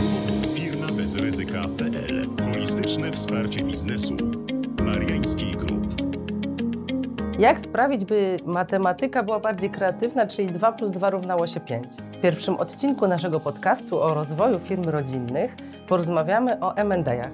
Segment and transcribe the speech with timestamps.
[0.00, 4.16] www.firmabezryzyka.pl Holistyczne wsparcie biznesu.
[4.84, 5.94] Mariański Group.
[7.38, 11.86] Jak sprawić, by matematyka była bardziej kreatywna, czyli 2 plus 2 równało się 5?
[12.12, 15.56] W pierwszym odcinku naszego podcastu o rozwoju firm rodzinnych
[15.88, 17.30] porozmawiamy o M&A'ach,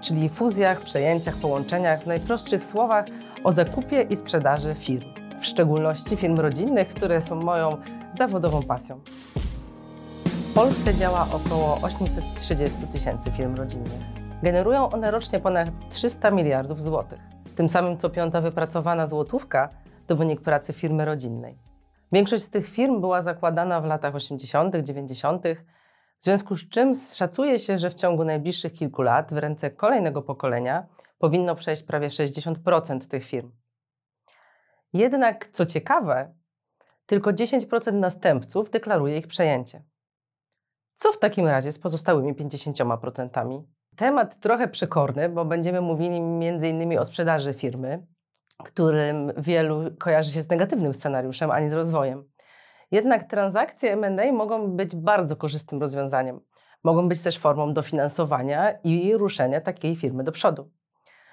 [0.00, 3.04] czyli fuzjach, przejęciach, połączeniach, w najprostszych słowach
[3.44, 5.08] o zakupie i sprzedaży firm,
[5.40, 7.76] w szczególności firm rodzinnych, które są moją
[8.18, 9.00] zawodową pasją.
[10.58, 14.00] Polsce działa około 830 tysięcy firm rodzinnych.
[14.42, 17.18] Generują one rocznie ponad 300 miliardów złotych.
[17.56, 19.68] Tym samym co piąta wypracowana złotówka
[20.06, 21.58] to wynik pracy firmy rodzinnej.
[22.12, 25.44] Większość z tych firm była zakładana w latach 80., 90.,
[26.18, 30.22] w związku z czym szacuje się, że w ciągu najbliższych kilku lat w ręce kolejnego
[30.22, 30.86] pokolenia
[31.18, 33.52] powinno przejść prawie 60% tych firm.
[34.92, 36.34] Jednak, co ciekawe,
[37.06, 39.82] tylko 10% następców deklaruje ich przejęcie.
[40.98, 43.62] Co w takim razie z pozostałymi 50%?
[43.96, 46.98] Temat trochę przekorny, bo będziemy mówili m.in.
[46.98, 48.06] o sprzedaży firmy,
[48.64, 52.24] którym wielu kojarzy się z negatywnym scenariuszem, a nie z rozwojem.
[52.90, 56.40] Jednak transakcje M&A mogą być bardzo korzystnym rozwiązaniem.
[56.84, 60.70] Mogą być też formą dofinansowania i ruszenia takiej firmy do przodu.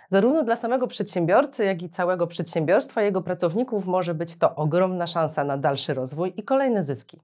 [0.09, 5.07] Zarówno dla samego przedsiębiorcy, jak i całego przedsiębiorstwa i jego pracowników może być to ogromna
[5.07, 7.21] szansa na dalszy rozwój i kolejne zyski.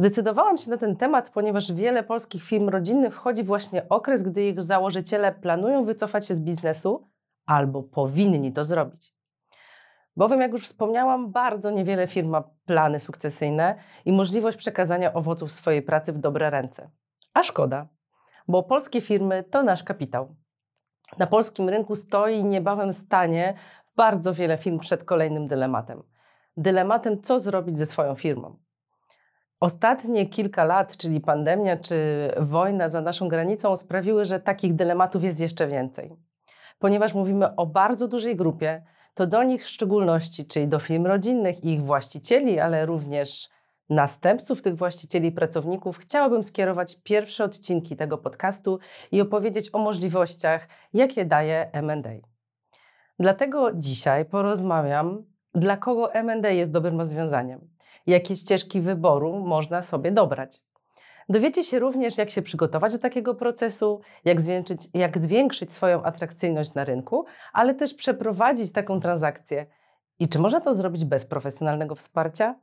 [0.00, 4.62] Zdecydowałam się na ten temat, ponieważ wiele polskich firm rodzinnych wchodzi właśnie okres, gdy ich
[4.62, 7.08] założyciele planują wycofać się z biznesu
[7.46, 9.14] albo powinni to zrobić.
[10.16, 15.82] Bowiem, jak już wspomniałam, bardzo niewiele firm ma plany sukcesyjne i możliwość przekazania owoców swojej
[15.82, 16.90] pracy w dobre ręce.
[17.34, 17.88] A szkoda,
[18.48, 20.34] bo polskie firmy to nasz kapitał.
[21.18, 23.54] Na polskim rynku stoi niebawem stanie
[23.96, 26.02] bardzo wiele firm przed kolejnym dylematem.
[26.56, 28.56] Dylematem, co zrobić ze swoją firmą.
[29.60, 35.40] Ostatnie kilka lat, czyli pandemia czy wojna za naszą granicą, sprawiły, że takich dylematów jest
[35.40, 36.16] jeszcze więcej.
[36.78, 38.82] Ponieważ mówimy o bardzo dużej grupie,
[39.14, 43.48] to do nich w szczególności, czyli do firm rodzinnych i ich właścicieli, ale również
[43.90, 48.78] następców tych właścicieli i pracowników, chciałabym skierować pierwsze odcinki tego podcastu
[49.12, 51.94] i opowiedzieć o możliwościach, jakie daje MA.
[53.18, 57.68] Dlatego dzisiaj porozmawiam, dla kogo MA jest dobrym rozwiązaniem,
[58.06, 60.62] jakie ścieżki wyboru można sobie dobrać.
[61.28, 66.74] Dowiecie się również, jak się przygotować do takiego procesu, jak zwiększyć, jak zwiększyć swoją atrakcyjność
[66.74, 69.66] na rynku, ale też przeprowadzić taką transakcję.
[70.18, 72.54] I czy można to zrobić bez profesjonalnego wsparcia?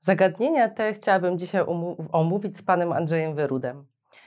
[0.00, 1.64] Zagadnienia te chciałabym dzisiaj
[2.12, 3.86] omówić z panem Andrzejem Wyrudem,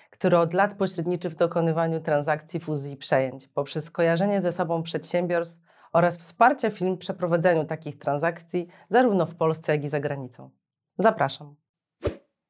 [0.09, 5.68] który od lat pośredniczy w dokonywaniu transakcji fuzji i przejęć poprzez kojarzenie ze sobą przedsiębiorstw
[5.91, 10.49] oraz wsparcie firm w przeprowadzeniu takich transakcji zarówno w Polsce, jak i za granicą.
[10.97, 11.55] Zapraszam.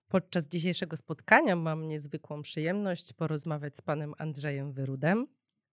[0.08, 5.28] Podczas dzisiejszego spotkania mam niezwykłą przyjemność porozmawiać z panem Andrzejem Wyrudem,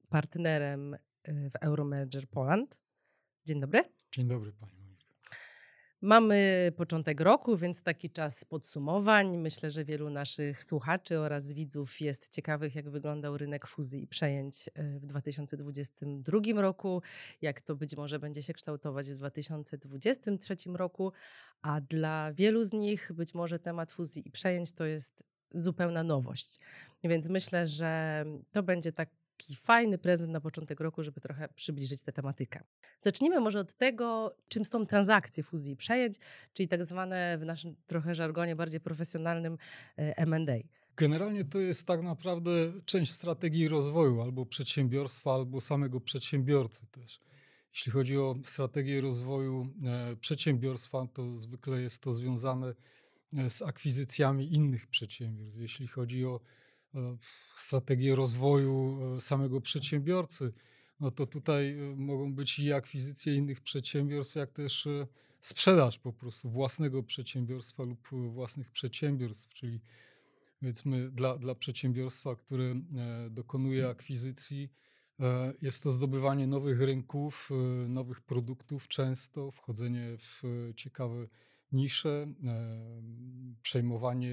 [0.09, 1.01] partnerem y,
[1.51, 2.81] w Euromanager Poland.
[3.47, 3.85] Dzień dobry.
[4.13, 4.86] Dzień dobry pani.
[6.07, 9.37] Mamy początek roku, więc taki czas podsumowań.
[9.37, 14.71] Myślę, że wielu naszych słuchaczy oraz widzów jest ciekawych, jak wyglądał rynek fuzji i przejęć
[14.75, 17.03] e, w 2022 roku,
[17.43, 21.13] jak to być może będzie się kształtować w 2023 roku,
[21.63, 25.23] a dla wielu z nich być może temat fuzji i przejęć to jest
[25.55, 26.59] zupełna nowość.
[27.05, 32.03] Więc myślę, że to będzie tak taki fajny prezent na początek roku, żeby trochę przybliżyć
[32.03, 32.61] tę tematykę.
[33.01, 36.17] Zacznijmy może od tego, czym są transakcje fuzji i przejęć,
[36.53, 39.59] czyli tak zwane w naszym trochę żargonie bardziej profesjonalnym
[39.99, 40.57] e, M&A.
[40.97, 42.51] Generalnie to jest tak naprawdę
[42.85, 47.21] część strategii rozwoju albo przedsiębiorstwa, albo samego przedsiębiorcy też.
[47.75, 52.75] Jeśli chodzi o strategię rozwoju e, przedsiębiorstwa, to zwykle jest to związane
[53.37, 55.61] e, z akwizycjami innych przedsiębiorstw.
[55.61, 56.41] Jeśli chodzi o
[57.55, 60.53] strategię rozwoju e, samego przedsiębiorcy,
[61.01, 64.89] no to tutaj e, mogą być i akwizycje innych przedsiębiorstw, jak też
[65.41, 69.81] sprzedaż po prostu własnego przedsiębiorstwa lub własnych przedsiębiorstw, czyli
[70.61, 72.75] powiedzmy dla, dla przedsiębiorstwa, które
[73.31, 74.73] dokonuje akwizycji,
[75.63, 77.51] jest to zdobywanie nowych rynków,
[77.89, 80.43] nowych produktów, często wchodzenie w
[80.77, 81.27] ciekawe
[81.73, 82.27] nisze,
[83.63, 84.33] przejmowanie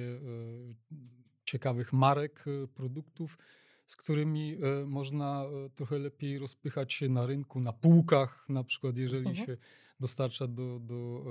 [1.53, 3.37] ciekawych marek e, produktów,
[3.85, 8.97] z którymi e, można e, trochę lepiej rozpychać się na rynku, na półkach, na przykład
[8.97, 9.47] jeżeli mhm.
[9.47, 9.57] się
[9.99, 11.25] dostarcza do, do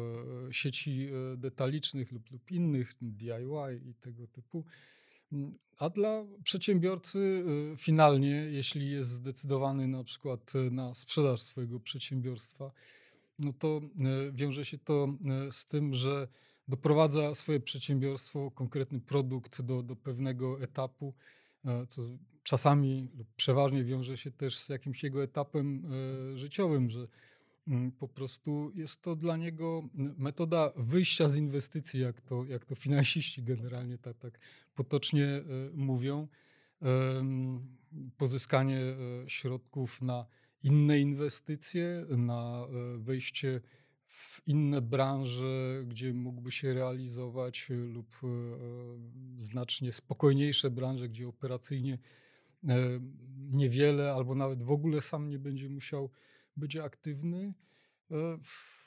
[0.51, 4.65] sieci detalicznych lub, lub innych, DIY i tego typu.
[5.33, 7.45] Mm, a dla przedsiębiorcy
[7.77, 12.73] finalnie, jeśli jest zdecydowany na przykład na sprzedaż swojego przedsiębiorstwa,
[13.39, 13.81] no to
[14.33, 15.09] wiąże się to
[15.51, 16.29] z tym, że
[16.73, 21.15] doprowadza swoje przedsiębiorstwo, konkretny produkt do, do pewnego etapu,
[21.65, 22.03] e, co
[22.43, 25.85] czasami lub przeważnie wiąże się też z jakimś jego etapem
[26.35, 27.07] e, życiowym, że
[27.69, 32.75] mm, po prostu jest to dla niego metoda wyjścia z inwestycji, jak to, jak to
[32.75, 34.39] finansiści generalnie tak, tak
[34.75, 35.43] potocznie
[35.75, 36.29] mówią.
[38.17, 38.81] Pozyskanie
[39.27, 40.27] środków na
[40.63, 42.67] inne inwestycje, na
[42.99, 43.82] wejście w
[44.47, 48.29] inne branże, gdzie mógłby się realizować, e, lub e,
[49.45, 51.99] znacznie spokojniejsze branże, gdzie operacyjnie
[52.69, 53.01] e,
[53.51, 56.11] niewiele albo nawet w ogóle sam nie będzie musiał
[56.57, 57.55] być aktywny.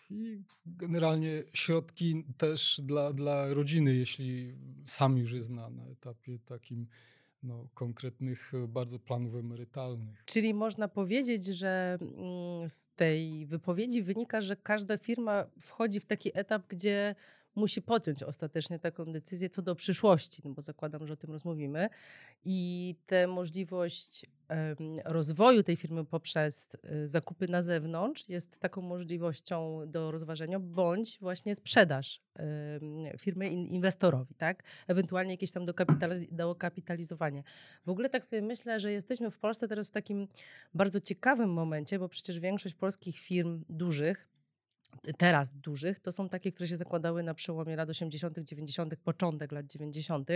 [0.10, 4.56] I generalnie środki też dla, dla rodziny, jeśli
[4.86, 6.88] sam już jest na, na etapie takim
[7.46, 10.24] no, konkretnych e, bardzo planów emerytalnych.
[10.26, 16.32] Czyli można powiedzieć, że mm, z tej wypowiedzi wynika, że każda firma wchodzi w taki
[16.34, 17.16] etap, gdzie
[17.56, 21.90] musi podjąć ostatecznie taką decyzję co do przyszłości, no bo zakładam, że o tym rozmówimy.
[22.46, 24.26] I tę możliwość
[25.06, 31.56] rozwoju tej firmy poprzez y, zakupy na zewnątrz jest taką możliwością do rozważenia, bądź właśnie
[31.56, 32.22] sprzedaż
[33.20, 34.64] firmy inwestorowi, tak?
[34.88, 35.66] Ewentualnie jakieś tam
[36.32, 37.44] dokapitalizowanie.
[37.86, 40.28] W ogóle tak sobie myślę, że jesteśmy w Polsce teraz w takim
[40.74, 44.35] bardzo ciekawym momencie, bo przecież większość polskich firm dużych
[45.18, 49.66] teraz dużych, to są takie, które się zakładały na przełomie lat 80., 90., początek lat
[49.66, 50.30] 90.,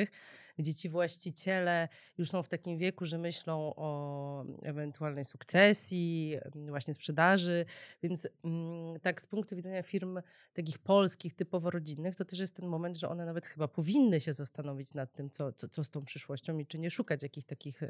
[0.57, 7.65] gdzie ci właściciele już są w takim wieku, że myślą o ewentualnej sukcesji, właśnie sprzedaży.
[8.03, 10.19] Więc mm, tak z punktu widzenia firm
[10.53, 14.33] takich polskich, typowo rodzinnych, to też jest ten moment, że one nawet chyba powinny się
[14.33, 17.81] zastanowić nad tym, co, co, co z tą przyszłością i czy nie szukać jakichś takich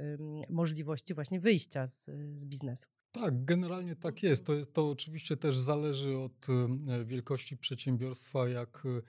[0.49, 2.87] możliwości właśnie wyjścia z, z biznesu.
[3.11, 4.45] Tak, generalnie tak jest.
[4.45, 9.01] To, to oczywiście też zależy od e, wielkości przedsiębiorstwa, jak e,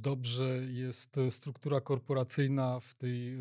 [0.00, 3.38] dobrze jest struktura korporacyjna w tej e,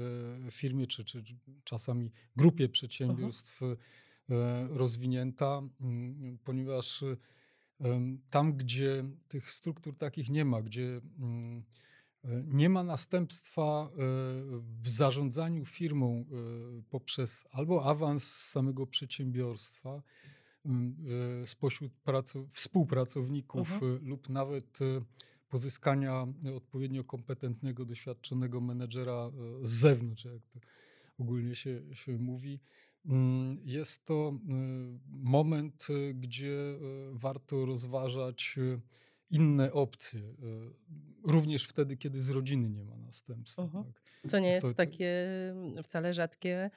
[0.52, 1.24] firmie, czy, czy
[1.64, 3.60] czasami grupie przedsiębiorstw
[4.70, 5.62] rozwinięta,
[6.44, 7.04] ponieważ
[8.30, 11.02] tam, gdzie tych struktur takich nie ma, gdzie
[12.46, 13.96] nie ma następstwa e,
[14.82, 20.02] w zarządzaniu firmą e, poprzez albo awans samego przedsiębiorstwa
[20.66, 21.92] e, spośród
[22.50, 24.08] współpracowników mhm.
[24.08, 24.80] lub nawet
[25.50, 29.32] pozyskania odpowiednio kompetentnego, doświadczonego menedżera
[29.62, 30.60] z zewnątrz, jak to
[31.18, 32.60] ogólnie się, się mówi.
[33.06, 34.40] Mm, jest to
[35.08, 36.80] moment, gdzie
[37.12, 38.60] warto rozważać
[39.34, 40.24] inne opcje, e,
[41.24, 43.64] również wtedy, kiedy z rodziny nie ma następstwa.
[43.64, 43.72] Uh.
[43.72, 43.84] -huh.
[43.86, 44.04] tak.
[44.32, 46.70] Co nie jest to, takie mm, wcale rzadkie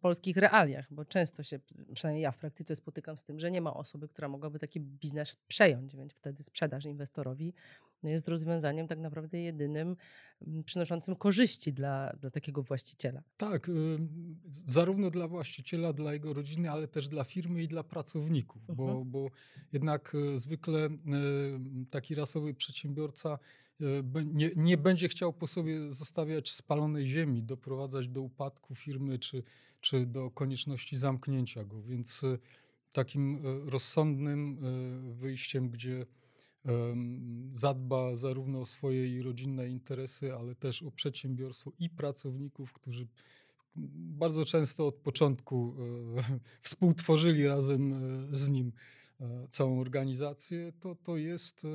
[0.00, 1.60] polskich realiach, bo często się,
[1.94, 5.36] przynajmniej ja w praktyce spotykam z tym, że nie ma osoby, która mogłaby taki biznes
[5.48, 7.54] przejąć, więc wtedy sprzedaż inwestorowi
[8.02, 9.96] jest rozwiązaniem tak naprawdę jedynym
[10.64, 13.22] przynoszącym korzyści dla, dla takiego właściciela.
[13.36, 13.72] Tak, y,
[14.64, 18.76] zarówno dla właściciela, dla jego rodziny, ale też dla firmy i dla pracowników, uh -huh.
[18.76, 19.10] bo, mhm.
[19.10, 19.30] bo
[19.72, 20.90] jednak y, zwykle y,
[21.90, 23.38] taki rasowy przedsiębiorca
[24.24, 29.42] nie, nie będzie chciał po sobie zostawiać spalonej ziemi, doprowadzać do upadku firmy czy,
[29.80, 31.82] czy do konieczności zamknięcia go.
[31.82, 32.22] Więc
[32.92, 34.58] takim rozsądnym
[35.14, 36.06] wyjściem, gdzie
[37.50, 43.06] zadba zarówno o swoje i rodzinne interesy, ale też o przedsiębiorstwo i pracowników, którzy
[43.94, 45.74] bardzo często od początku
[46.18, 48.72] e, współtworzyli razem e, z nim
[49.20, 51.66] e, całą organizację, to, to jest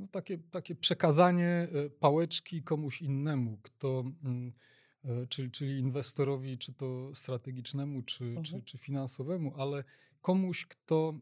[0.00, 1.68] no, takie, takie przekazanie
[2.00, 4.52] pałeczki komuś innemu, kto, mm,
[5.28, 8.44] czyli, czyli inwestorowi, czy to strategicznemu, czy, mhm.
[8.44, 9.84] czy, czy finansowemu, ale
[10.20, 11.14] komuś, kto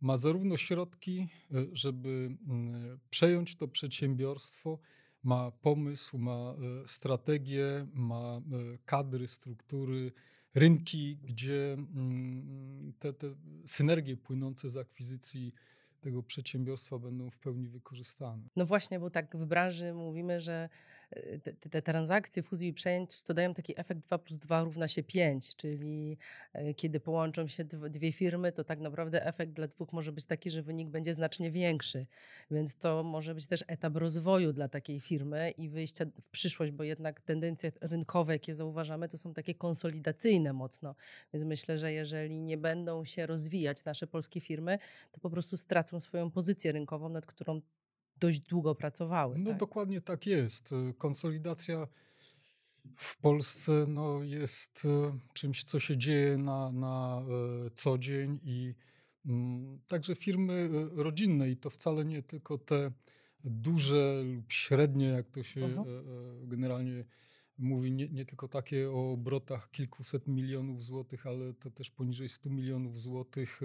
[0.00, 4.78] ma zarówno środki, e, żeby mm, przejąć to przedsiębiorstwo,
[5.22, 10.12] ma pomysł, ma e, strategię, ma e, kadry, struktury,
[10.54, 15.54] rynki, gdzie mm, te, te synergie płynące z akwizycji
[16.00, 18.42] tego przedsiębiorstwa będą w pełni wykorzystane.
[18.56, 20.68] No właśnie, bo tak w branży mówimy, że
[21.42, 25.02] te, te, transakcje fuzji i przejęć to dają taki efekt 2 plus 2 równa się
[25.02, 26.18] 5, czyli
[26.52, 30.50] e, kiedy połączą się dwie firmy, to tak naprawdę efekt dla dwóch może być taki,
[30.50, 32.06] że wynik będzie znacznie większy.
[32.50, 36.84] Więc to może być też etap rozwoju dla takiej firmy i wyjścia w przyszłość, bo
[36.84, 40.94] jednak tendencje rynkowe, jakie zauważamy, to są takie konsolidacyjne mocno.
[41.34, 44.78] Więc myślę, że jeżeli nie będą się rozwijać nasze polskie firmy,
[45.12, 47.60] to po prostu stracą swoją pozycję rynkową, nad którą
[48.20, 49.38] dość długo pracowały.
[49.38, 49.58] No tak?
[49.58, 50.70] dokładnie tak jest.
[50.98, 51.86] Konsolidacja
[52.96, 57.22] w Polsce no, jest e, czymś, co się dzieje na, na
[57.66, 58.74] e, co dzień i
[59.26, 62.92] mm, także firmy e, rodzinne i to wcale nie tylko te
[63.44, 65.86] duże lub średnie, jak to się Mhm.
[66.48, 67.04] generalnie
[67.58, 72.50] mówi, nie, nie tylko takie o obrotach kilkuset milionów złotych, ale to też poniżej 100
[72.50, 73.60] milionów złotych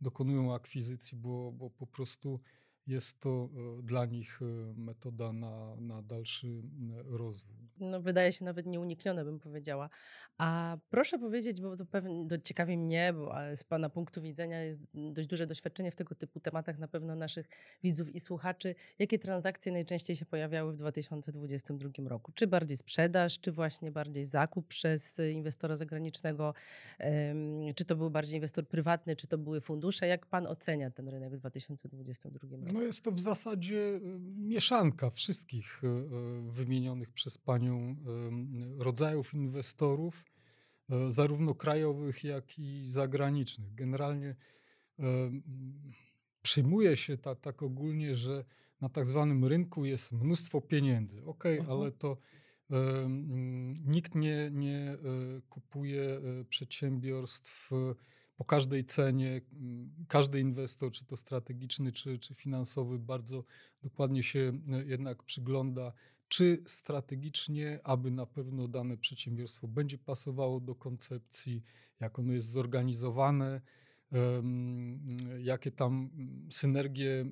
[0.00, 2.40] dokonują akwizycji, bo, bo po prostu
[2.86, 4.44] jest to e, dla nich e,
[4.80, 7.56] metoda na, na dalszy e, rozwój.
[7.80, 9.90] No, wydaje się nawet nieuniknione, bym powiedziała.
[10.38, 14.62] A proszę powiedzieć, bo to pewnie to ciekawi mnie, bo a z Pana punktu widzenia
[14.62, 17.48] jest dość duże doświadczenie w tego typu tematach, na pewno naszych
[17.82, 18.74] widzów i słuchaczy.
[18.98, 22.32] Jakie transakcje najczęściej się pojawiały w 2022 roku?
[22.32, 26.54] Czy bardziej sprzedaż, czy właśnie bardziej zakup przez inwestora zagranicznego?
[27.76, 30.06] Czy to był bardziej inwestor prywatny, czy to były fundusze?
[30.06, 32.75] Jak Pan ocenia ten rynek w 2022 roku?
[32.76, 34.00] No jest to w zasadzie e,
[34.36, 37.96] mieszanka wszystkich e, e, wymienionych przez Panią
[38.78, 40.24] rodzajów inwestorów,
[41.08, 43.74] zarówno krajowych, jak i zagranicznych.
[43.74, 44.36] Generalnie
[46.42, 48.44] przyjmuje się ta, tak ogólnie, że
[48.80, 51.24] na tak zwanym rynku jest mnóstwo pieniędzy.
[51.24, 51.78] Okej, Mhm.
[51.78, 52.16] ale to
[52.70, 54.96] mm, nikt nie, nie
[55.48, 57.70] kupuje przedsiębiorstw
[58.36, 59.40] po każdej cenie.
[60.08, 63.44] Każdy inwestor, czy to strategiczny, czy, czy finansowy, bardzo
[63.82, 65.92] dokładnie się e, jednak przygląda,
[66.28, 71.62] czy strategicznie, aby na pewno dane przedsiębiorstwo będzie pasowało do koncepcji,
[72.00, 73.60] jak ono jest zorganizowane,
[75.38, 76.10] jakie tam
[76.50, 77.24] synergie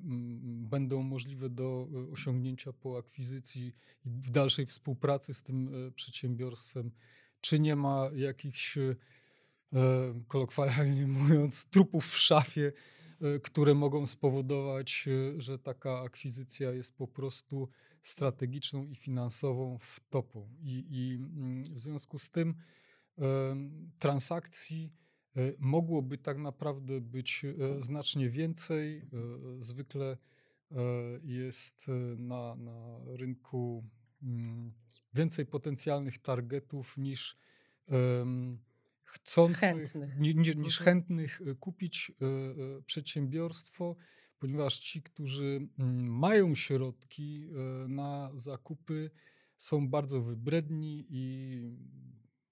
[0.43, 6.91] będą możliwe do e, osiągnięcia po akwizycji i w dalszej współpracy z tym e, przedsiębiorstwem,
[7.41, 8.77] czy nie ma jakichś,
[10.27, 12.71] kolokwialnie mówiąc, trupów w szafie,
[13.21, 17.69] e, które mogą spowodować, e, że taka akwizycja jest po prostu
[18.01, 20.49] strategiczną i finansową wtopą.
[20.61, 22.55] I, i mm, w związku z tym
[23.99, 24.93] transakcji
[25.35, 28.97] e, mogłoby tak naprawdę być e, znacznie więcej.
[28.97, 29.03] E,
[29.59, 30.17] Zwykle
[30.71, 30.77] e,
[31.23, 31.91] jest e,
[32.21, 33.83] na, na rynku
[34.23, 34.73] mm,
[35.13, 37.37] więcej potencjalnych targetów niż
[39.15, 40.19] chcących, Chętnych.
[40.19, 40.85] ni- ni- niż Mhm.
[40.85, 43.95] chętnych e, kupić e, e, przedsiębiorstwo,
[44.39, 47.49] ponieważ ci, którzy mm, mają środki
[47.87, 49.11] na zakupy,
[49.57, 51.61] są bardzo wybredni i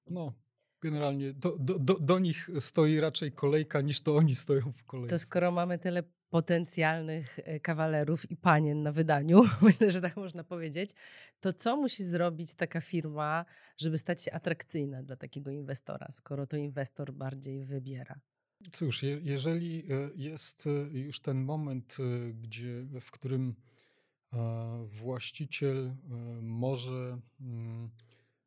[0.10, 0.34] no,
[0.84, 4.84] generalnie do, do, do, do nich stoi raczej kolejka, niż to oni stoją w To
[4.86, 5.20] kolejce.
[5.20, 10.90] skoro mamy tyle potencjalnych e, kawalerów i panien na wydaniu, myślę, że tak można powiedzieć,
[11.40, 13.46] to co musi zrobić taka firma,
[13.78, 18.20] żeby stać się atrakcyjna dla takiego inwestora, skoro to inwestor bardziej wybiera?
[18.72, 21.98] Cóż, je, jeżeli e, jest e, już ten moment,
[22.42, 23.56] gdzie, w którym
[24.86, 25.96] właściciel
[26.42, 27.90] może mm,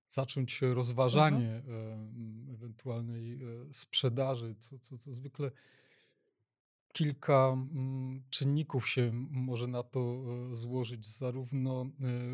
[0.09, 1.63] zacząć rozważanie e,
[1.95, 3.39] m, ewentualnej e,
[3.73, 5.51] sprzedaży, co, co, co zwykle
[6.93, 7.57] kilka
[8.31, 11.87] czynników się może na to e, złożyć, zarówno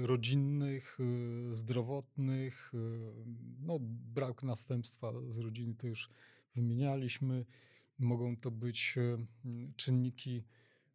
[0.02, 0.98] rodzinnych,
[1.52, 2.72] zdrowotnych,
[3.60, 3.78] no,
[4.14, 6.10] brak następstwa z rodziny to już
[6.54, 7.46] wymienialiśmy.
[7.98, 8.94] Mogą to być
[9.76, 10.44] czynniki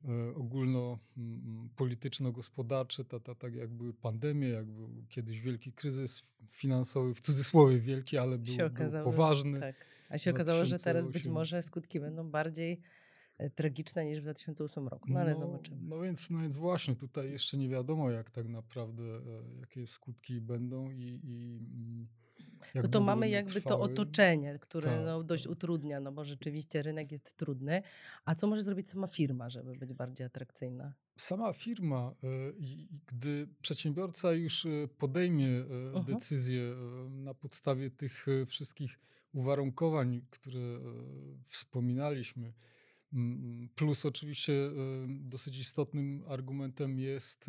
[0.06, 6.24] e, ogólno m, polityczno-gospodarcze, ta, ta, tak jak były pandemie, jak był kiedyś wielki kryzys
[6.50, 9.60] finansowy, w cudzysłowie wielki, ale był, był okazało, że- poważny.
[9.60, 9.76] Tak.
[10.10, 11.34] A się okazało, że teraz być 2008.
[11.34, 12.82] może skutki będą bardziej
[13.38, 15.10] e, tragiczne niż w 2008 roku.
[15.12, 15.78] No ale zobaczymy.
[15.82, 20.42] No więc, no więc właśnie, tutaj jeszcze nie wiadomo, jak tak naprawdę, e, jakie skutki
[20.42, 21.87] będą i, i mm,
[22.84, 23.84] No to mamy jakby to trwały.
[23.84, 25.52] otoczenie, które Tak, no, dość tak.
[25.52, 27.82] utrudnia, no bo rzeczywiście rynek jest trudny.
[28.26, 30.94] A co może zrobić sama firma, żeby być bardziej atrakcyjna?
[31.18, 32.28] Sama firma, e,
[33.08, 36.06] gdy przedsiębiorca już e, podejmie e, Mhm.
[36.06, 36.76] decyzję
[37.10, 39.00] na podstawie tych wszystkich
[39.34, 40.60] uwarunkowań, które
[41.48, 42.54] wspominaliśmy,
[43.76, 44.54] plus oczywiście
[45.08, 47.48] dosyć istotnym argumentem jest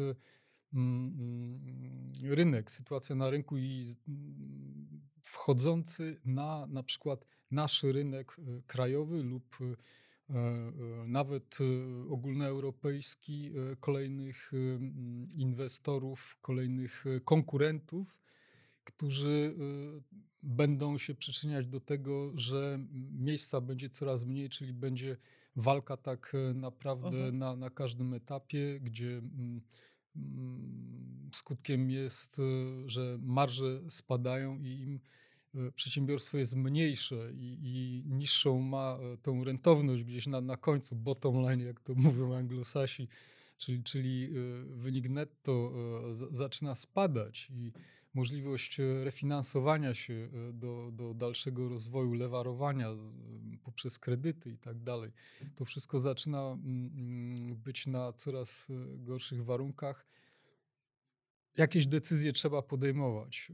[2.22, 9.58] rynek, sytuacja na rynku i mm, wchodzący na na przykład nasz rynek e, krajowy lub
[9.60, 9.64] e,
[10.34, 10.72] e,
[11.06, 11.58] nawet
[12.10, 18.16] ogólnoeuropejski kolejnych mm, inwestorów, kolejnych konkurentów,
[18.84, 19.54] którzy
[20.42, 22.78] będą się przyczyniać do tego, że
[23.12, 25.16] miejsca będzie coraz mniej, czyli będzie
[25.56, 27.38] walka tak naprawdę Mhm.
[27.38, 29.60] na, na każdym etapie, gdzie mm, mm,
[31.32, 32.42] skutkiem jest, e,
[32.90, 35.00] że marże spadają i im
[35.54, 40.96] e, przedsiębiorstwo jest mniejsze i, i niższą ma e, tą rentowność gdzieś na, na końcu,
[40.96, 43.08] bottom line, jak to mówią anglosasi,
[43.58, 44.28] czyli, czyli
[44.66, 45.72] wynik netto
[46.32, 47.72] zaczyna spadać i
[48.18, 52.88] możliwość refinansowania się do, do dalszego rozwoju, lewarowania
[53.64, 55.10] poprzez kredyty i tak dalej,
[55.54, 56.58] to wszystko zaczyna
[57.64, 60.06] być na coraz gorszych warunkach
[61.56, 63.52] jakieś decyzje trzeba podejmować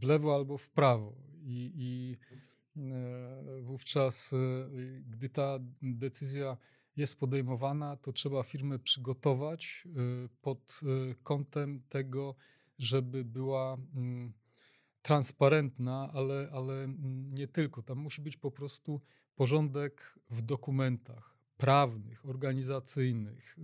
[0.00, 1.14] w lewo albo w prawo.
[1.42, 2.16] I, i
[2.76, 4.36] E, wówczas, e,
[5.00, 6.56] gdy ta decyzja
[6.96, 10.80] jest podejmowana, to trzeba firmę przygotować e, pod
[11.22, 12.34] kątem tego,
[12.82, 14.32] żeby była mm,
[15.02, 17.82] transparentna, ale, ale mm, nie tylko.
[17.82, 19.00] Tam musi być po prostu
[19.36, 23.58] porządek w dokumentach prawnych, organizacyjnych,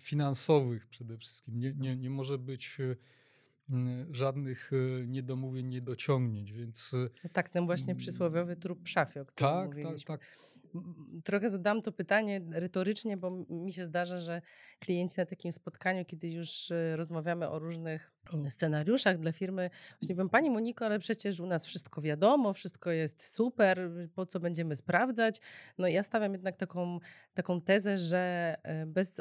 [0.00, 1.58] finansowych przede wszystkim.
[1.58, 2.78] Nie, nie, nie może być
[4.10, 6.94] żadnych e, niedomówień, niedociągnięć, więc...
[6.94, 10.06] E, no tak, ten właśnie przysłowiowy trup w szafie, o którym tak, tak mówiliśmy.
[10.06, 10.48] Tak, tak.
[11.24, 14.42] Trochę zadam to pytanie retorycznie, bo mi się zdarza, że
[14.78, 18.12] klienci na takim spotkaniu, kiedy już e, rozmawiamy o różnych
[18.48, 19.70] scenariuszach dla firmy,
[20.00, 24.40] właśnie mówią, Pani Moniko, ale przecież u nas wszystko wiadomo, wszystko jest super, po co
[24.40, 25.40] będziemy sprawdzać?
[25.78, 26.98] No ja stawiam jednak taką,
[27.34, 29.20] taką tezę, że e, bez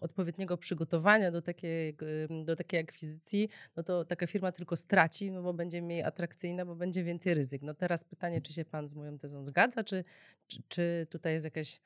[0.00, 1.96] odpowiedniego przygotowania do takiej,
[2.44, 6.74] do takiej akwizycji, no to taka firma tylko straci, no bo będzie mniej atrakcyjna, bo
[6.74, 7.62] będzie więcej ryzyk.
[7.62, 10.04] No teraz pytanie, czy się Pan z moją tezą zgadza, czy,
[10.46, 11.80] czy, czy tutaj jest jakaś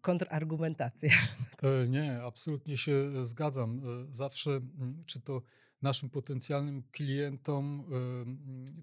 [0.00, 1.10] kontrargumentacja.
[1.62, 3.78] E, nie, absolutnie się zgadzam.
[3.78, 5.42] E, zawsze, mm, czy to
[5.82, 7.84] naszym potencjalnym klientom,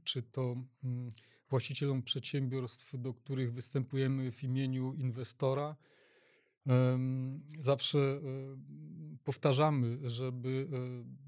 [0.03, 1.09] czy to mm,
[1.49, 5.75] właścicielom przedsiębiorstw, do których występujemy w imieniu inwestora,
[7.61, 8.21] zawsze e,
[9.23, 10.67] powtarzamy, żeby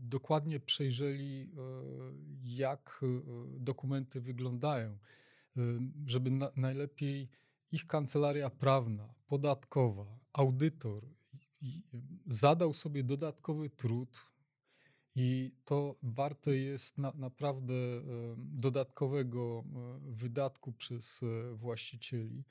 [0.02, 1.52] dokładnie przejrzeli,
[2.44, 3.02] jak
[3.58, 4.98] dokumenty wyglądają,
[6.06, 7.30] żeby najlepiej
[7.72, 11.06] ich kancelaria prawna, podatkowa, audytor
[12.28, 14.26] zadał sobie dodatkowy trud
[15.16, 17.74] i to warte jest na, naprawdę
[18.38, 19.64] dodatkowego
[20.02, 22.44] wydatku przez e, właścicieli,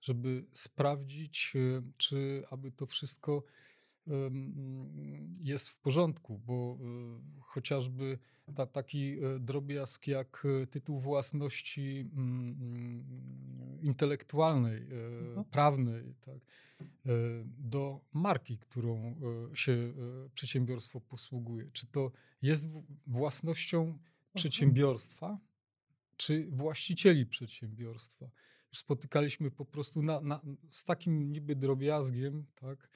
[0.00, 3.44] żeby sprawdzić, e, czy aby to wszystko
[5.40, 8.18] jest w porządku, bo e, chociażby
[8.54, 15.44] ta, taki e, drobiazg jak e, tytuł własności mm, mm, intelektualnej, mhm.
[15.44, 16.38] prawnej, tak,
[17.58, 19.20] do marki, którą
[19.54, 19.92] się
[20.34, 21.70] przedsiębiorstwo posługuje.
[21.72, 22.66] Czy to jest
[23.06, 24.00] własnością mhm.
[24.34, 25.38] przedsiębiorstwa,
[26.16, 28.30] czy właścicieli przedsiębiorstwa?
[28.72, 32.88] Spotykaliśmy po prostu na, na, z takim niby drobiazgiem, tak,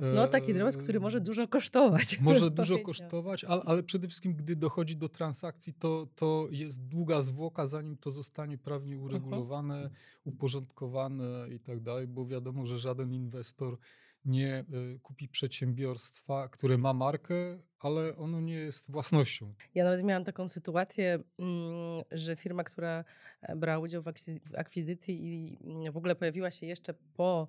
[0.00, 2.18] no, taki drobiazg, który może dużo kosztować.
[2.20, 7.22] Może dużo kosztować, ale, ale, przede wszystkim, gdy dochodzi do transakcji, to, to jest długa
[7.22, 9.90] zwłoka, zanim to zostanie prawnie uregulowane, -huh.
[10.24, 13.78] uporządkowane i tak dalej, bo wiadomo, że żaden inwestor
[14.24, 19.54] nie y, kupi przedsiębiorstwa, które ma markę, ale ono nie jest własnością.
[19.74, 23.04] Ja nawet miałam taką sytuację, mm, że firma, która
[23.42, 24.08] e, brała udział w
[24.56, 27.48] akwizycji i mm, w ogóle pojawiła się jeszcze po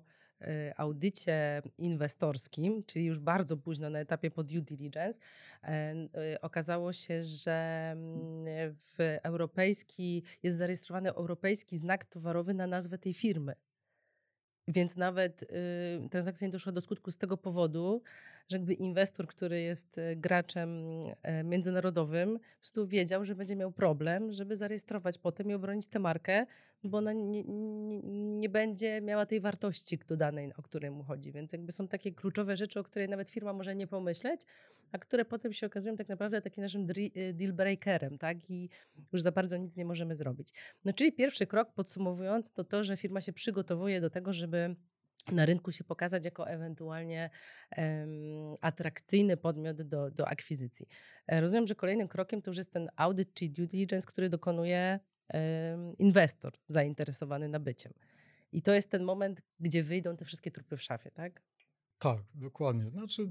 [0.76, 5.20] audycie inwestorskim, czyli już bardzo późno na etapie po due diligence,
[6.32, 13.14] y, okazało się, że mm, w europejski, jest zarejestrowany europejski znak towarowy na nazwę tej
[13.14, 13.54] firmy.
[14.68, 15.46] Więc nawet y,
[16.10, 18.02] transakcja nie doszła do skutku z tego powodu,
[18.48, 20.84] że jakby inwestor, który jest e, graczem
[21.22, 25.98] e, międzynarodowym, po prostu wiedział, że będzie miał problem, żeby zarejestrować potem i obronić tę
[25.98, 26.46] markę,
[26.84, 31.32] bo ona nie, nie, nie będzie miała tej wartości dodanej, o której mu chodzi.
[31.32, 34.40] Więc jakby są takie kluczowe rzeczy, o której nawet firma może nie pomyśleć,
[34.92, 38.50] a które potem się okazują tak naprawdę takim naszym e, deal breakerem, tak?
[38.50, 38.68] I
[39.12, 40.52] już za bardzo nic nie możemy zrobić.
[40.84, 44.76] No czyli pierwszy krok, podsumowując, to to, że firma się przygotowuje do tego, żeby
[45.32, 47.30] na rynku się pokazać jako ewentualnie
[47.76, 50.86] um, atrakcyjny podmiot do, do akwizycji.
[51.26, 55.00] E, rozumiem, że kolejnym krokiem to już jest ten audit czy due diligence, który dokonuje
[55.34, 57.92] um, inwestor zainteresowany nabyciem.
[58.52, 61.42] I to jest ten moment, gdzie wyjdą te wszystkie trupy w szafie, tak?
[61.98, 62.90] Tak, dokładnie.
[62.90, 63.28] Znaczy,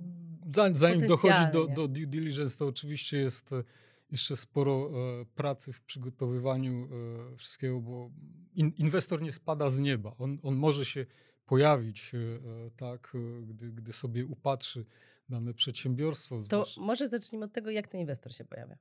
[0.49, 3.63] zanim, zanim dochodzi do, do due diligence, to oczywiście jest e,
[4.11, 6.89] jeszcze sporo e, pracy w przygotowywaniu
[7.33, 8.11] e, wszystkiego, bo
[8.53, 10.15] in, inwestor nie spada z nieba.
[10.17, 11.05] On, on może się
[11.51, 14.85] pojawić, e, e, tak, e, gdy, gdy sobie upatrzy
[15.29, 16.41] dane przedsiębiorstwo.
[16.49, 18.77] To może zacznijmy od tego, jak ten inwestor się pojawia.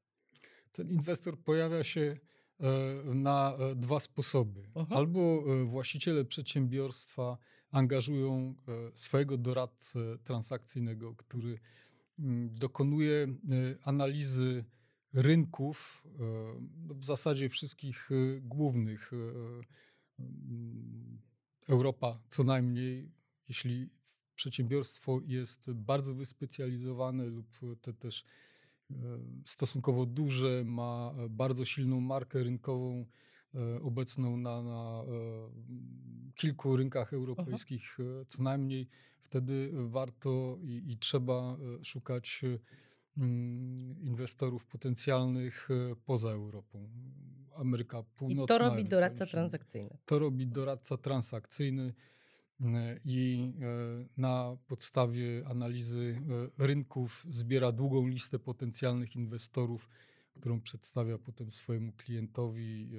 [0.73, 2.17] Ten inwestor pojawia się
[3.15, 4.63] na dwa sposoby.
[4.75, 4.97] -huh.
[4.97, 7.39] Albo właściciele przedsiębiorstwa
[7.71, 8.55] angażują
[8.95, 11.59] swojego doradcę transakcyjnego, który
[12.19, 13.27] mm, dokonuje
[13.85, 14.65] analizy
[15.13, 16.05] rynków,
[16.87, 19.11] no, w zasadzie wszystkich głównych
[21.71, 23.11] Europa co najmniej,
[23.49, 23.91] jeśli
[24.35, 27.47] przedsiębiorstwo jest bardzo wyspecjalizowane lub
[27.83, 28.25] te też
[28.91, 28.95] e,
[29.45, 33.07] stosunkowo duże, ma bardzo silną markę rynkową,
[33.55, 35.03] e, obecną na, na
[36.35, 38.89] kilku rynkach europejskich co najmniej,
[39.21, 42.43] wtedy warto i, i trzeba szukać
[43.17, 46.89] Mm, inwestorów potencjalnych e, poza Europą.
[47.61, 48.57] Ameryka Północna.
[48.57, 49.99] I to robi doradca transakcyjny.
[50.07, 51.95] To robi doradca transakcyjny
[52.61, 56.21] e, i e, na podstawie analizy
[56.59, 59.89] rynków zbiera długą listę potencjalnych inwestorów,
[60.41, 62.91] którą przedstawia potem swojemu klientowi,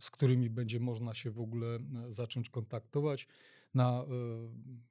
[0.00, 3.26] z którymi będzie można się w ogóle zacząć kontaktować.
[3.74, 4.04] Na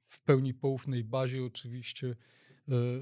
[0.08, 2.16] w pełni poufnej bazie oczywiście E,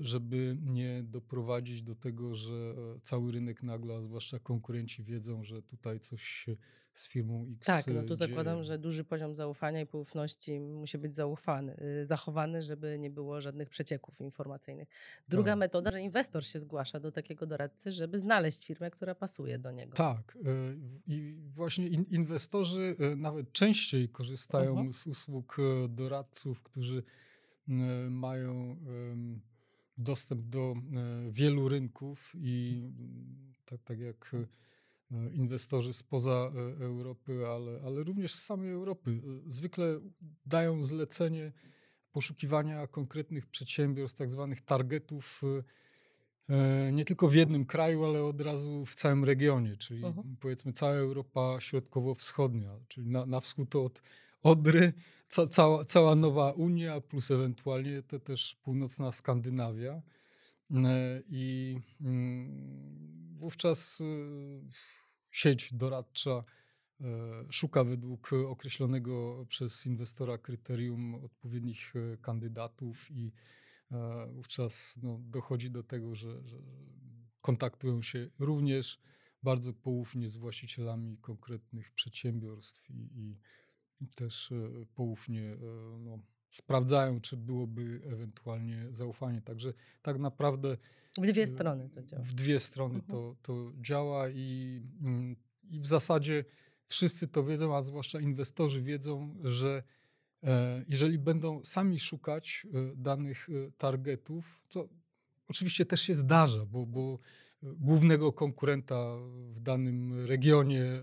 [0.00, 5.62] żeby nie doprowadzić do tego, że e, cały rynek nagle, a zwłaszcza konkurenci wiedzą, że
[5.62, 6.56] tutaj coś się
[6.94, 8.16] z firmą X Tak, no tu dzieje.
[8.16, 13.40] zakładam, że duży poziom zaufania i poufności musi być zaufany, y, zachowany, żeby nie było
[13.40, 14.88] żadnych przecieków informacyjnych.
[15.28, 15.58] Druga Tak.
[15.58, 19.92] metoda, że inwestor się zgłasza do takiego doradcy, żeby znaleźć firmę, która pasuje do niego.
[19.92, 20.38] Tak.
[20.44, 24.92] e, I właśnie in- inwestorzy e, nawet częściej korzystają Mhm.
[24.92, 27.02] z usług e, doradców, którzy
[27.68, 27.72] e,
[28.10, 28.76] mają
[30.00, 37.46] dostęp do e, wielu rynków i mm, tak, tak jak e, inwestorzy spoza e, Europy,
[37.46, 40.00] ale, ale również z samej Europy, zwykle
[40.46, 41.52] dają zlecenie
[42.12, 45.42] poszukiwania konkretnych przedsiębiorstw, tak zwanych targetów,
[46.92, 50.36] nie tylko w jednym kraju, ale od razu w całym regionie, czyli Mhm.
[50.40, 54.02] powiedzmy cała Europa środkowo-wschodnia, czyli na, na wschód od
[54.42, 54.92] Odry,
[55.30, 60.02] ca, cała, cała nowa Unia, plus ewentualnie to też północna Skandynawia.
[60.70, 64.04] E, I mm, wówczas e,
[65.30, 66.44] sieć doradcza
[67.00, 67.04] e,
[67.50, 73.32] szuka według określonego przez inwestora kryterium odpowiednich kandydatów i
[74.32, 76.56] wówczas no, dochodzi do tego, że, że
[77.40, 79.00] kontaktują się również
[79.42, 83.38] bardzo poufnie z właścicielami konkretnych przedsiębiorstw i, i
[84.06, 84.56] też e,
[84.94, 85.56] poufnie e,
[85.98, 86.18] no,
[86.50, 89.40] sprawdzają, czy byłoby ewentualnie zaufanie.
[89.42, 90.76] Także tak naprawdę
[91.18, 92.22] W dwie e, strony to działa.
[92.22, 93.10] w dwie strony Mhm.
[93.12, 95.36] to, to działa i, mm,
[95.70, 96.44] i w zasadzie
[96.86, 99.82] wszyscy to wiedzą, a zwłaszcza inwestorzy wiedzą, że
[100.88, 104.88] jeżeli będą sami szukać danych targetów, co
[105.48, 107.18] oczywiście też się zdarza, bo, bo
[107.62, 109.16] głównego konkurenta
[109.54, 111.02] w danym regionie e,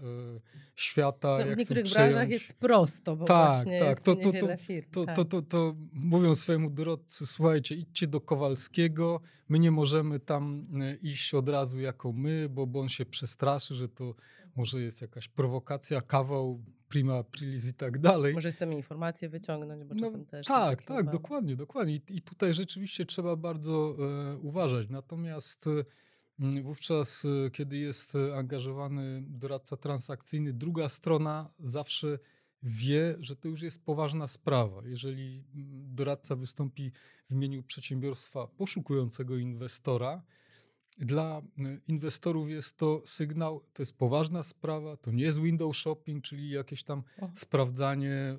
[0.76, 1.38] świata.
[1.46, 4.90] No, w niektórych branżach jest prosto, bo Tak, właśnie tak, jest to- to- to- firm.
[4.92, 5.16] To, tak.
[5.16, 10.96] to, to, to mówią swojemu doradcy, słuchajcie, idźcie do Kowalskiego, my nie możemy tam e,
[10.96, 14.16] iść od razu jako my, bo, bo on się przestraszy, że to
[14.56, 18.34] może jest jakaś prowokacja, kawał, prima aprilis i tak dalej.
[18.34, 20.48] Może chcemy informacje wyciągnąć, bo No, czasem też.
[20.48, 21.96] tak, tak, dokładnie, dokładnie.
[21.96, 24.90] I, I tutaj rzeczywiście trzeba bardzo e, uważać.
[24.90, 25.72] Natomiast e,
[26.40, 32.20] wówczas, e, kiedy jest e, angażowany doradca transakcyjny, druga strona zawsze
[32.64, 34.82] wie, że to już jest poważna sprawa.
[34.86, 36.92] Jeżeli mm, doradca wystąpi
[37.30, 40.24] w imieniu przedsiębiorstwa poszukującego inwestora,
[40.98, 46.24] dla y, inwestorów jest to sygnał, to jest poważna sprawa, to nie jest window shopping,
[46.24, 48.38] czyli jakieś tam sprawdzanie y,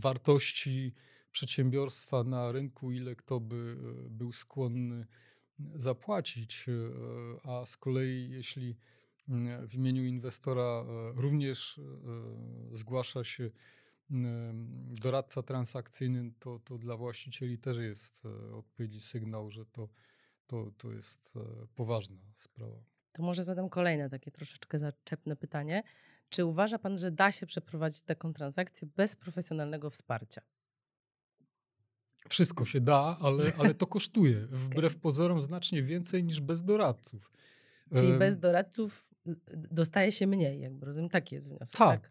[0.00, 0.94] wartości
[1.32, 3.76] przedsiębiorstwa na rynku, ile kto by
[4.06, 5.06] y, był skłonny
[5.74, 6.68] zapłacić.
[6.68, 6.90] y,
[7.44, 8.76] A z kolei, jeśli
[9.68, 13.50] w imieniu inwestora y, również y, zgłasza się
[14.90, 18.22] doradca transakcyjny, to, to dla właścicieli też jest
[18.52, 19.88] odpowiedni sygnał, że to
[20.52, 22.76] to, to jest e, poważna sprawa.
[23.12, 25.82] To może zadam kolejne takie troszeczkę zaczepne pytanie.
[26.28, 30.42] Czy uważa Pan, że da się przeprowadzić taką transakcję bez profesjonalnego wsparcia?
[32.28, 34.46] Wszystko się da, ale, ale to kosztuje.
[34.50, 37.32] Wbrew pozorom znacznie więcej niż bez doradców.
[37.96, 39.36] Czyli bez doradców y,
[39.70, 41.76] dostaje się mniej, jakby rozumiem, taki jest wniosek.
[41.78, 42.10] Tak.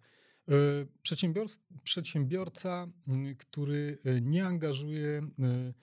[0.50, 0.54] E,
[1.02, 5.74] Przedsiębiorc, przedsiębiorca, m, który e, nie angażuje e,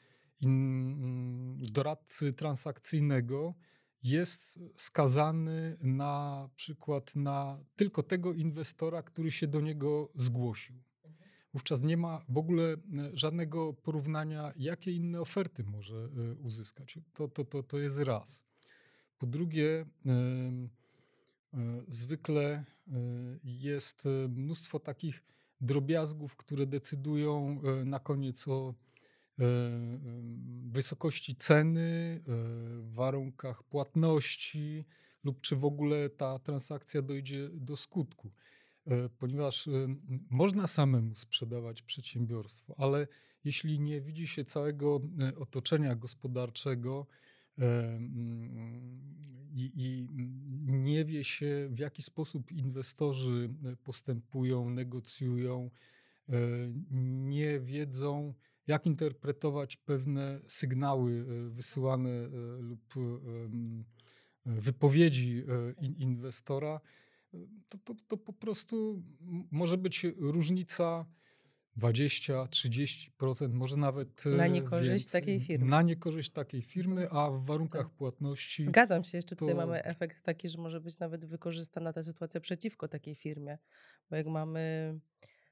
[0.43, 3.55] mm, doradcy transakcyjnego,
[4.03, 10.77] jest skazany na przykład na tylko tego inwestora, który się do niego zgłosił.
[11.55, 12.77] Wówczas nie ma w ogóle e,
[13.13, 16.99] żadnego porównania, jakie inne oferty może e, uzyskać.
[17.15, 18.45] To, to, to, to jest raz.
[19.19, 20.69] Po drugie, e,
[21.89, 22.65] zwykle
[23.45, 25.25] jest mnóstwo takich
[25.61, 28.75] drobiazgów, które decydują na koniec o
[30.67, 32.21] wysokości ceny,
[32.81, 34.85] warunkach płatności
[35.25, 38.31] lub czy w ogóle ta transakcja dojdzie do skutku.
[38.89, 39.71] E, Ponieważ e,
[40.31, 43.07] można samemu sprzedawać przedsiębiorstwo, ale
[43.45, 47.07] jeśli nie widzi się całego e, otoczenia gospodarczego
[47.59, 49.01] mm,
[49.55, 50.09] i, i
[50.73, 53.51] nie wie się, w jaki sposób inwestorzy
[53.85, 55.71] postępują, negocjują,
[57.01, 58.35] nie wiedzą,
[58.67, 62.29] jak interpretować pewne sygnały wysyłane
[62.61, 62.95] lub
[64.45, 65.45] wypowiedzi
[65.81, 66.81] in- inwestora,
[67.69, 69.03] to, to, to po prostu
[69.51, 71.07] może być różnica
[71.79, 75.21] 20-30%, może nawet Na e, niekorzyść więcej.
[75.21, 75.67] takiej firmy.
[75.71, 77.91] Na niekorzyść takiej firmy, a w warunkach Tak.
[77.91, 78.63] płatności.
[78.65, 82.41] Zgadzam się, jeszcze tutaj to- mamy efekt taki, że może być nawet wykorzystana ta sytuacja
[82.41, 83.59] przeciwko takiej firmie,
[84.11, 84.95] bo jak mamy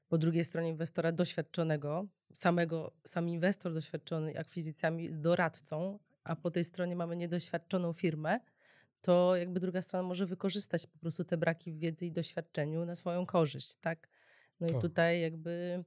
[0.07, 6.63] po drugiej stronie inwestora doświadczonego, samego, sam inwestor doświadczony akwizycjami z doradcą, a po tej
[6.63, 8.39] stronie mamy niedoświadczoną firmę,
[9.01, 12.95] to jakby druga strona może wykorzystać po prostu te braki w wiedzy i doświadczeniu na
[12.95, 14.09] swoją korzyść, tak?
[14.59, 14.81] No i Tak.
[14.81, 15.83] tutaj jakby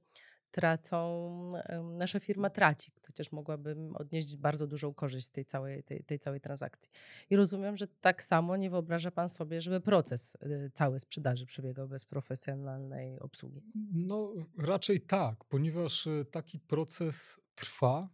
[0.51, 1.53] tracą,
[1.97, 6.41] nasza firma traci, chociaż mogłabym odnieść bardzo dużą korzyść z tej całej, tej, tej całej
[6.41, 6.89] transakcji.
[7.29, 11.87] I rozumiem, że tak samo nie wyobraża Pan sobie, żeby proces y, cały sprzedaży przebiegał
[11.87, 13.61] bez profesjonalnej obsługi.
[13.93, 18.09] No, raczej tak, ponieważ e, taki proces trwa,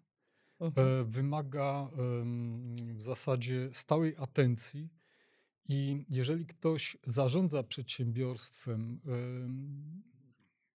[0.59, 0.87] Mhm.
[0.87, 1.89] e, wymaga
[2.95, 4.89] w zasadzie stałej atencji
[5.69, 10.03] i jeżeli ktoś zarządza przedsiębiorstwem, em,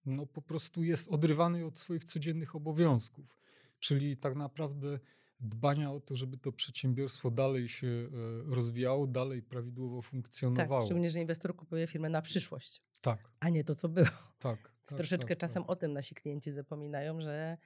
[0.05, 3.39] no po prostu jest odrywany od swoich codziennych obowiązków,
[3.79, 4.99] czyli tak naprawdę
[5.39, 8.09] dbania o to, żeby to przedsiębiorstwo dalej się e,
[8.55, 10.81] rozwijało, dalej prawidłowo Tak, funkcjonowało.
[10.85, 14.07] szczególnie, że inwestor kupuje firmę na przyszłość, Tak, a nie to, co było.
[14.39, 14.72] tak.
[14.83, 15.69] Więc tak, troszeczkę tak, czasem tak.
[15.69, 17.57] o tym nasi klienci zapominają, że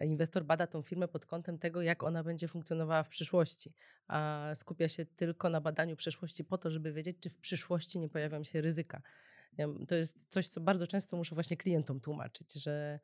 [0.00, 3.72] inwestor bada tą firmę pod kątem tego, jak ona będzie funkcjonowała w przyszłości,
[4.08, 8.08] a skupia się tylko na badaniu przeszłości po to, żeby wiedzieć, czy w przyszłości nie
[8.08, 9.02] pojawią się ryzyka.
[9.88, 13.00] To jest coś, co bardzo często muszę właśnie klientom tłumaczyć, że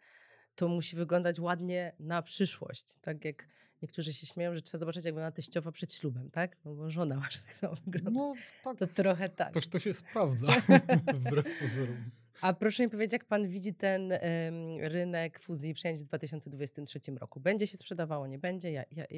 [0.54, 2.94] to musi wyglądać ładnie na przyszłość.
[3.00, 3.48] Tak jak
[3.82, 6.56] niektórzy się śmieją, że trzeba zobaczyć, jak wygląda teściowa przed ślubem, tak?
[6.64, 8.14] No bo żona może tak samo wyglądać.
[8.14, 9.54] No tak, To trochę tak.
[9.54, 10.46] to, to się sprawdza,
[11.14, 12.10] wbrew pozorom.
[12.40, 14.20] A proszę mi powiedzieć, jak pan widzi ten em,
[14.80, 17.40] rynek fuzji i przejęć w 2023 roku?
[17.40, 18.72] Będzie się sprzedawało, nie będzie?
[18.72, 19.08] Ja, ja, e,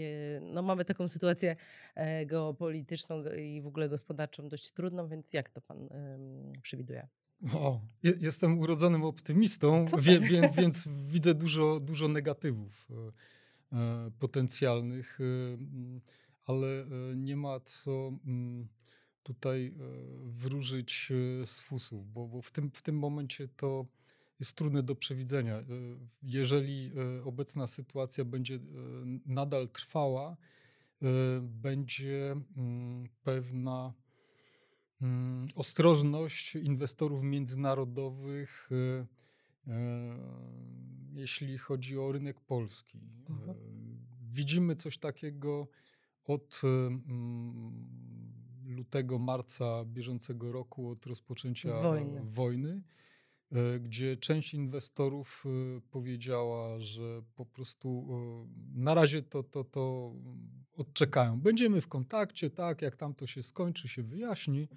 [0.41, 1.57] no mamy taką sytuację
[1.95, 7.09] e, geopolityczną i w ogóle gospodarczą dość trudną, więc jak to pan em, przewiduje?
[7.55, 12.89] O, je- jestem urodzonym optymistą, wie, wie, więc widzę dużo, dużo negatywów
[13.73, 15.19] e, potencjalnych,
[16.47, 18.69] ale nie ma co mm,
[19.25, 19.73] tutaj e,
[20.25, 23.87] wróżyć e, z fusów, bo, bo w, tym, w tym momencie to
[24.41, 25.55] jest trudne do przewidzenia.
[25.55, 25.65] E,
[26.23, 26.93] Jeżeli
[27.25, 28.59] obecna sytuacja będzie
[29.27, 30.37] nadal trwała,
[31.43, 33.93] będzie mm, pewna
[35.03, 38.71] mm, ostrożność inwestorów międzynarodowych,
[41.13, 43.01] jeśli chodzi o rynek polski.
[43.29, 43.57] Mhm.
[44.31, 45.69] Widzimy coś takiego
[46.25, 48.34] od mm,
[48.77, 52.21] lutego, marca bieżącego roku, od rozpoczęcia Wojny.
[52.25, 52.83] wojny
[53.53, 60.15] e, gdzie część inwestorów e, powiedziała, że po prostu e, na razie to, to, to
[60.77, 61.41] odczekają.
[61.41, 64.69] Będziemy w kontakcie, tak, jak tam to się skończy, się wyjaśni,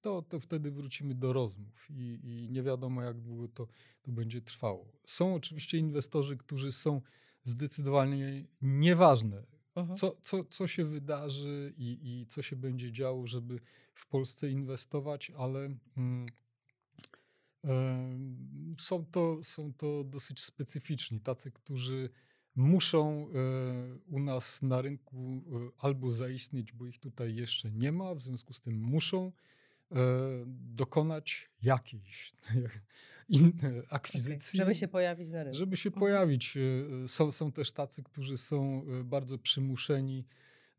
[0.00, 3.66] to, to wtedy wrócimy do rozmów i, i nie wiadomo, jak długo to,
[4.02, 4.92] to będzie trwało.
[5.04, 7.00] Są oczywiście inwestorzy, którzy są
[7.42, 9.42] zdecydowanie nieważne,
[9.74, 9.98] Mhm.
[9.98, 13.60] co, co, co się wydarzy i, i co się będzie działo, żeby
[13.94, 16.26] w Polsce inwestować, ale mm,
[17.64, 22.10] em, są, to, są to dosyć specyficzni, tacy, którzy
[22.56, 28.14] muszą e, u nas na rynku e, albo zaistnieć, bo ich tutaj jeszcze nie ma,
[28.14, 29.32] w związku z tym muszą
[30.46, 32.32] dokonać jakiejś
[33.28, 33.52] in,
[33.90, 34.56] akwizycji.
[34.56, 35.58] Żeby się pojawić na rynku.
[35.58, 36.00] Żeby się Mhm.
[36.00, 36.56] pojawić.
[37.04, 40.24] e, Są, są też tacy, którzy są e, bardzo przymuszeni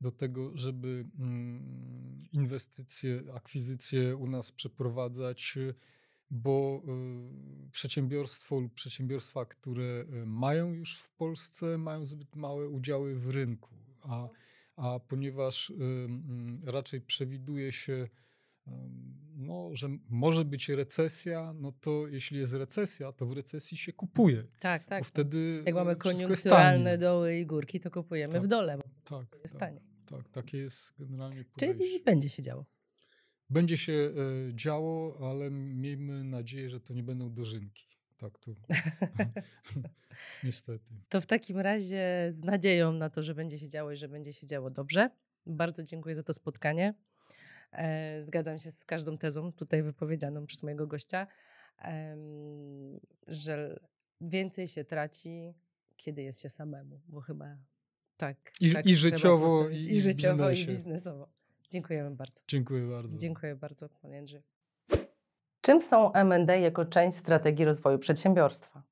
[0.01, 5.73] do tego, żeby mm, inwestycje, akwizycje u nas przeprowadzać, e,
[6.31, 13.15] bo e, przedsiębiorstwo lub przedsiębiorstwa, które e, mają już w Polsce, mają zbyt małe udziały
[13.15, 13.69] w rynku.
[14.01, 14.29] A,
[14.75, 15.73] a ponieważ e,
[16.71, 18.07] raczej przewiduje się,
[19.37, 24.43] no, że może być recesja, no to jeśli jest recesja, to w recesji się kupuje.
[24.59, 24.99] Tak, tak.
[25.01, 28.43] Bo wtedy Jak mamy koniunkturalne doły i górki, to kupujemy Tak.
[28.43, 29.73] w dole, Tak, jest tak,
[30.05, 31.99] tak, takie jest generalnie czyli podejście.
[32.05, 32.65] będzie się działo.
[33.49, 34.13] Będzie się e,
[34.55, 37.85] działo, ale miejmy nadzieję, że to nie będą dożynki.
[38.17, 38.51] Tak to
[40.43, 40.85] niestety.
[41.09, 44.33] To w takim razie z nadzieją na to, że będzie się działo i że będzie
[44.33, 45.09] się działo dobrze.
[45.45, 46.93] Bardzo dziękuję za to spotkanie.
[47.75, 51.27] E, Zgadzam się z każdą tezą tutaj wypowiedzianą przez mojego gościa,
[53.27, 53.79] że
[54.21, 55.53] więcej się traci,
[55.97, 57.57] kiedy jest się samemu, bo chyba
[58.17, 58.37] tak.
[58.61, 61.29] I, tak i życiowo, i, I życiowo, i biznesowo.
[61.69, 62.41] Dziękujemy bardzo.
[62.47, 63.17] Dziękuję bardzo.
[63.17, 64.43] Dziękuję bardzo, panie Andrzej.
[65.61, 68.83] Czym są M&A jako część strategii rozwoju przedsiębiorstwa?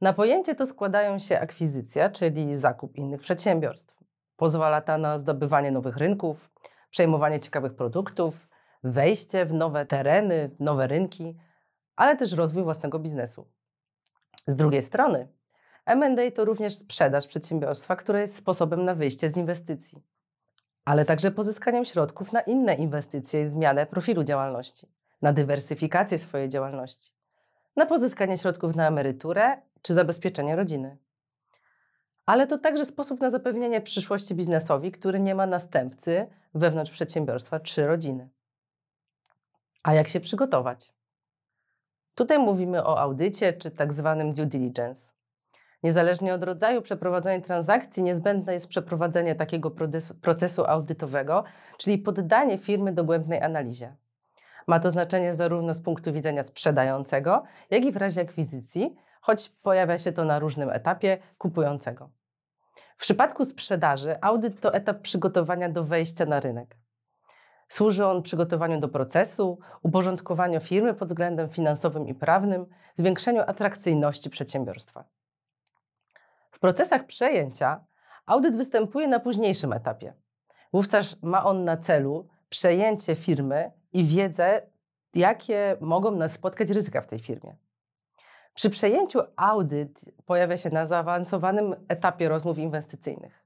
[0.00, 4.04] Na pojęcie to składają się akwizycja, czyli zakup innych przedsiębiorstw.
[4.36, 6.51] Pozwala ta na zdobywanie nowych rynków,
[6.92, 8.48] przejmowanie ciekawych produktów,
[8.84, 11.36] wejście w nowe tereny, nowe rynki,
[11.96, 13.46] ale też rozwój własnego biznesu.
[14.46, 15.28] Z drugiej strony,
[15.86, 20.02] M&A to również sprzedaż przedsiębiorstwa, które jest sposobem na wyjście z inwestycji
[20.84, 24.86] ale także pozyskaniem środków na inne inwestycje i zmianę profilu działalności,
[25.22, 27.12] na dywersyfikację swojej działalności,
[27.76, 30.96] na pozyskanie środków na emeryturę czy zabezpieczenie rodziny.
[32.26, 37.86] Ale to także sposób na zapewnienie przyszłości biznesowi, który nie ma następcy wewnątrz przedsiębiorstwa czy
[37.86, 38.28] rodziny.
[39.82, 40.92] A jak się przygotować?
[42.14, 45.12] Tutaj mówimy o audycie czy tak zwanym due diligence.
[45.82, 51.44] Niezależnie od rodzaju przeprowadzonej transakcji, niezbędne jest przeprowadzenie takiego procesu, procesu audytowego,
[51.78, 53.96] czyli poddanie firmy dogłębnej analizie.
[54.66, 59.98] Ma to znaczenie zarówno z punktu widzenia sprzedającego, jak i w razie akwizycji, choć pojawia
[59.98, 62.10] się to na różnym etapie kupującego.
[62.96, 66.76] W przypadku sprzedaży audyt to etap przygotowania do wejścia na rynek.
[67.68, 75.04] Służy on przygotowaniu do procesu, uporządkowaniu firmy pod względem finansowym i prawnym, zwiększeniu atrakcyjności przedsiębiorstwa.
[76.50, 77.84] W procesach przejęcia
[78.26, 80.14] audyt występuje na późniejszym etapie.
[80.72, 84.62] Wówczas ma on na celu przejęcie firmy i wiedzę,
[85.14, 87.56] jakie mogą nas spotkać ryzyka w tej firmie.
[88.54, 93.44] Przy przejęciu audyt pojawia się na zaawansowanym etapie rozmów inwestycyjnych.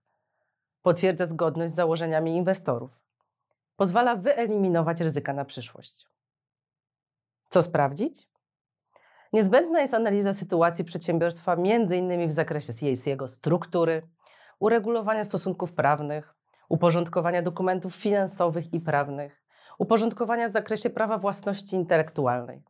[0.83, 2.90] Potwierdza zgodność z założeniami inwestorów.
[3.77, 6.07] Pozwala wyeliminować ryzyka na przyszłość.
[7.49, 8.29] Co sprawdzić?
[9.33, 12.29] Niezbędna jest analiza sytuacji przedsiębiorstwa, m.in.
[12.29, 12.73] w zakresie
[13.07, 14.03] jego struktury,
[14.59, 16.35] uregulowania stosunków prawnych,
[16.69, 19.42] uporządkowania dokumentów finansowych i prawnych,
[19.79, 22.62] uporządkowania w zakresie prawa własności intelektualnej.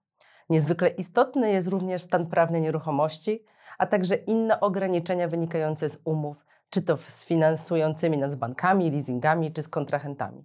[0.49, 3.45] Niezwykle istotny jest również stan prawny nieruchomości,
[3.79, 9.63] a także inne ograniczenia wynikające z umów, czy to z finansującymi nas bankami, leasingami, czy
[9.63, 10.45] z kontrahentami.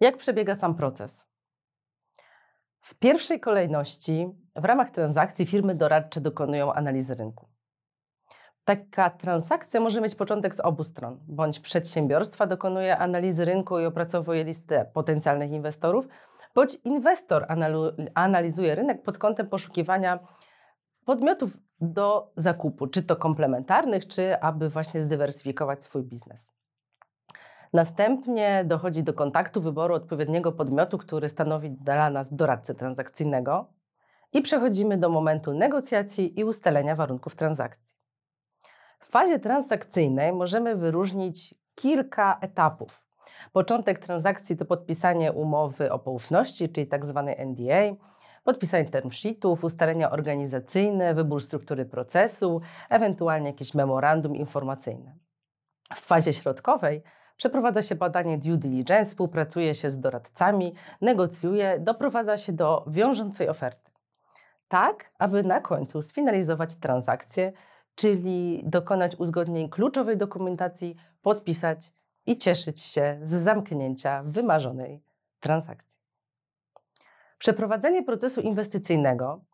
[0.00, 1.24] Jak przebiega sam proces?
[2.80, 7.48] W pierwszej kolejności w ramach transakcji firmy doradcze dokonują analizy rynku.
[8.64, 14.44] Taka transakcja może mieć początek z obu stron, bądź przedsiębiorstwa dokonuje analizy rynku i opracowuje
[14.44, 16.08] listę potencjalnych inwestorów,
[16.54, 17.46] bądź inwestor
[18.14, 20.18] analizuje rynek pod kątem poszukiwania
[21.04, 26.54] podmiotów do zakupu, czy to komplementarnych, czy aby właśnie zdywersyfikować swój biznes.
[27.72, 33.72] Następnie dochodzi do kontaktu wyboru odpowiedniego podmiotu, który stanowi dla nas doradcę transakcyjnego
[34.32, 37.94] i przechodzimy do momentu negocjacji i ustalenia warunków transakcji.
[39.00, 43.03] W fazie transakcyjnej możemy wyróżnić kilka etapów.
[43.52, 47.34] Początek transakcji to podpisanie umowy o poufności, czyli tzw.
[47.38, 48.04] NDA,
[48.44, 55.16] podpisanie term sheetów, ustalenia organizacyjne, wybór struktury procesu, ewentualnie jakieś memorandum informacyjne.
[55.94, 57.02] W fazie środkowej
[57.36, 63.90] przeprowadza się badanie due diligence, współpracuje się z doradcami, negocjuje, doprowadza się do wiążącej oferty.
[64.68, 67.52] Tak, aby na końcu sfinalizować transakcję,
[67.94, 71.92] czyli dokonać uzgodnień kluczowej dokumentacji, podpisać
[72.26, 75.02] i cieszyć się z zamknięcia wymarzonej
[75.40, 76.00] transakcji.
[77.38, 79.44] Przeprowadzenie procesu inwestycyjnego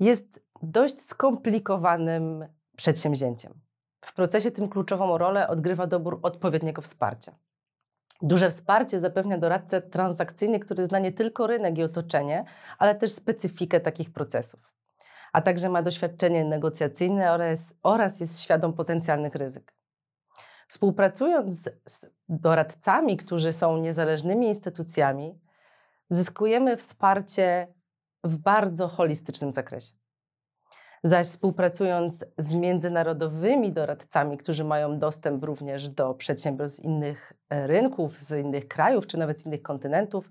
[0.00, 3.54] jest dość skomplikowanym przedsięwzięciem.
[4.00, 7.32] W procesie tym kluczową rolę odgrywa dobór odpowiedniego wsparcia.
[8.22, 12.44] Duże wsparcie zapewnia doradca transakcyjny, który zna nie tylko rynek i otoczenie,
[12.78, 14.72] ale też specyfikę takich procesów,
[15.32, 19.74] a także ma doświadczenie negocjacyjne oraz, oraz jest świadom potencjalnych ryzyk.
[20.68, 25.38] Współpracując z, z doradcami, którzy są niezależnymi instytucjami,
[26.10, 27.74] zyskujemy wsparcie
[28.24, 29.94] w bardzo holistycznym zakresie.
[31.04, 38.20] Zaś współpracując z międzynarodowymi doradcami, którzy mają dostęp również do przedsiębiorstw z innych e, rynków,
[38.20, 40.30] z innych krajów, czy nawet z innych kontynentów,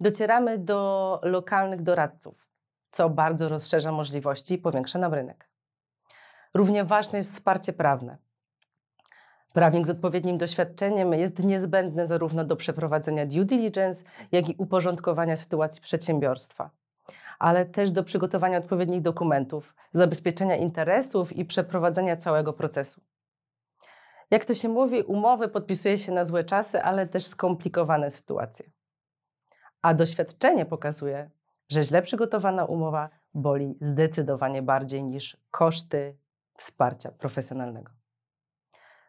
[0.00, 2.48] docieramy do lokalnych doradców,
[2.90, 5.48] co bardzo rozszerza możliwości i powiększa nam rynek.
[6.54, 8.23] Równie ważne jest wsparcie prawne.
[9.54, 15.82] Prawnik z odpowiednim doświadczeniem jest niezbędny zarówno do przeprowadzenia due diligence, jak i uporządkowania sytuacji
[15.82, 16.70] przedsiębiorstwa
[17.38, 23.00] ale też do przygotowania odpowiednich dokumentów, zabezpieczenia interesów i przeprowadzenia całego procesu.
[24.30, 28.66] Jak to się mówi, umowy podpisuje się na złe czasy, ale też skomplikowane sytuacje.
[29.82, 31.30] A doświadczenie pokazuje,
[31.68, 36.16] że źle przygotowana umowa boli zdecydowanie bardziej niż koszty
[36.56, 37.92] wsparcia profesjonalnego.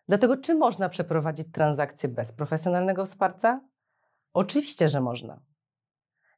[0.07, 3.61] Dlatego, czy można przeprowadzić transakcję bez profesjonalnego wsparcia?
[4.33, 5.39] Oczywiście, że można.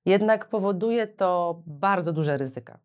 [0.06, 2.80] Jednak powoduje to bardzo duże ryzyka.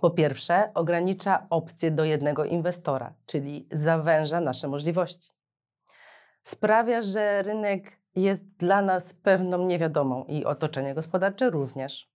[0.00, 5.30] Po pierwsze, ogranicza opcje do jednego inwestora, czyli zawęża nasze możliwości.
[6.42, 12.10] Sprawia, że rynek jest dla nas pewną niewiadomą i otoczenie gospodarcze również.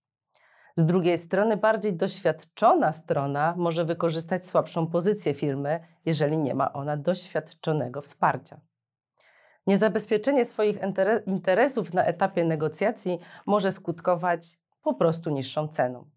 [0.78, 6.96] Z drugiej strony, bardziej doświadczona strona może wykorzystać słabszą pozycję firmy, jeżeli nie ma ona
[6.96, 8.60] doświadczonego wsparcia.
[9.66, 10.78] Niezabezpieczenie swoich
[11.26, 16.10] interesów na etapie negocjacji może skutkować po prostu niższą ceną.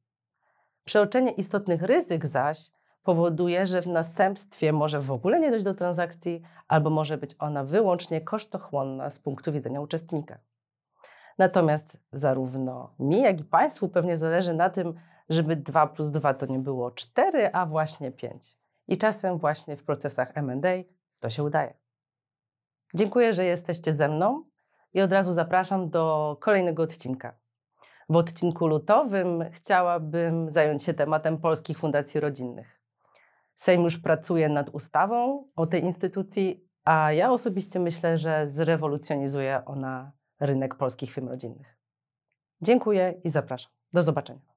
[0.83, 2.71] Przeoczenie istotnych ryzyk zaś
[3.03, 7.63] powoduje, że w następstwie może w ogóle nie dojść do transakcji, albo może być ona
[7.63, 10.39] wyłącznie kosztochłonna z punktu widzenia uczestnika.
[11.39, 14.93] Natomiast zarówno mi, jak i Państwu pewnie zależy na tym,
[15.29, 18.57] żeby 2 plus 2 to nie było 4, a właśnie 5.
[18.87, 20.53] I czasem właśnie w procesach MA
[21.19, 21.73] to się udaje.
[22.93, 24.43] Dziękuję, że jesteście ze mną
[24.93, 27.33] i od razu zapraszam do kolejnego odcinka.
[28.09, 32.81] W odcinku lutowym chciałabym zająć się tematem polskich fundacji rodzinnych.
[33.55, 40.18] Sejm już pracuje nad ustawą o tej instytucji, a ja osobiście myślę, że zrewolucjonizuje ona
[40.39, 41.77] rynek polskich firm rodzinnych.
[42.61, 43.71] Dziękuję i zapraszam.
[43.93, 44.48] Do zobaczenia.